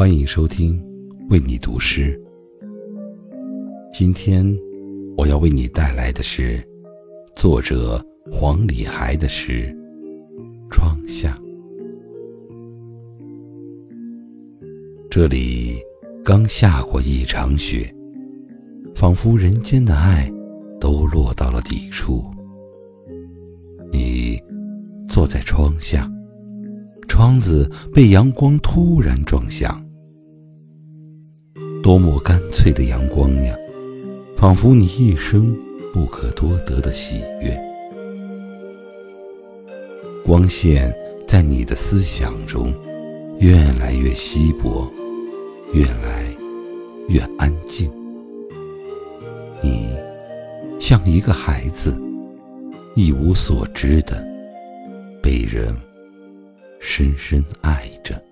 [0.00, 0.82] 欢迎收听
[1.28, 2.18] 为你读诗。
[3.92, 4.42] 今天
[5.14, 6.66] 我要为你带来的是
[7.36, 8.02] 作者
[8.32, 9.70] 黄礼孩的诗
[10.70, 11.38] 《窗下》。
[15.10, 15.76] 这里
[16.24, 17.94] 刚下过一场雪，
[18.94, 20.32] 仿佛人间的爱
[20.80, 22.24] 都落到了底处。
[23.92, 24.40] 你
[25.06, 26.10] 坐在窗下。
[27.06, 29.84] 窗子被阳光突然撞响，
[31.90, 33.52] 多么干脆的阳光呀！
[34.36, 35.52] 仿佛你一生
[35.92, 37.60] 不可多得的喜悦。
[40.24, 40.94] 光线
[41.26, 42.72] 在你的思想中
[43.40, 44.88] 越来越稀薄，
[45.72, 46.24] 越来
[47.08, 47.90] 越安静。
[49.60, 49.88] 你
[50.78, 52.00] 像一个孩子，
[52.94, 54.24] 一无所知的
[55.20, 55.74] 被人。
[56.78, 58.29] 深深爱着。